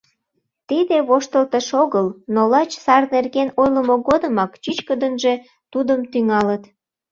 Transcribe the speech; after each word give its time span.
Тиде 0.67 0.97
воштылтыш 1.07 1.67
огыл, 1.83 2.07
но 2.33 2.41
лач 2.51 2.71
сар 2.83 3.03
нерген 3.13 3.49
ойлымо 3.61 3.95
годымак 4.07 4.51
чӱчкыдынжӧ 4.63 5.33
тудым 5.71 5.99
тӱҥалыт. 6.11 6.63